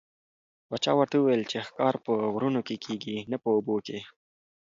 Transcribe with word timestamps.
پاچا 0.67 0.91
ورته 0.97 1.15
وویل 1.17 1.43
چې 1.51 1.65
ښکار 1.67 1.95
په 2.05 2.11
غرونو 2.33 2.61
کې 2.67 2.75
کېږي 2.85 3.15
نه 3.31 3.37
په 3.43 3.47
اوبو 3.55 3.75
کې. 3.87 3.99